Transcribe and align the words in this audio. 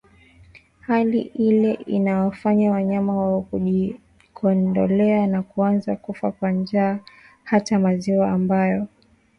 Hali 0.79 1.21
ile 1.21 1.73
iliwafanya 1.73 2.71
wanyama 2.71 3.15
wao 3.15 3.41
kujikondoea 3.41 5.27
na 5.27 5.43
kuanza 5.43 5.95
kufa 5.95 6.31
kwa 6.31 6.51
njaa 6.51 6.99
Hata 7.43 7.79
maziwa 7.79 8.29
ambayo 8.31 8.87